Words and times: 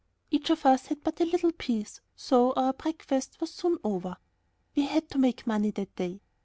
Each 0.31 0.49
of 0.49 0.65
us 0.65 0.87
had 0.87 1.03
but 1.03 1.21
a 1.21 1.25
little 1.25 1.51
piece, 1.51 2.01
so 2.15 2.53
our 2.53 2.73
breakfast 2.73 3.39
was 3.39 3.51
soon 3.53 3.77
over. 3.83 4.17
We 4.75 4.87
had 4.87 5.07
to 5.11 5.19
make 5.19 5.45
money 5.45 5.69
that 5.69 5.95
day. 5.95 6.21